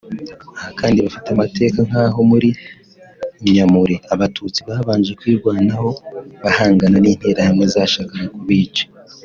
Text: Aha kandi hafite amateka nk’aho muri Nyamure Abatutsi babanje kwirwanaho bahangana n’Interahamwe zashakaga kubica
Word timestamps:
Aha 0.57 0.69
kandi 0.79 0.97
hafite 1.05 1.27
amateka 1.31 1.79
nk’aho 1.87 2.19
muri 2.31 2.49
Nyamure 3.53 3.95
Abatutsi 4.13 4.59
babanje 4.67 5.11
kwirwanaho 5.19 5.89
bahangana 6.43 6.97
n’Interahamwe 6.99 7.65
zashakaga 7.75 8.25
kubica 8.37 8.83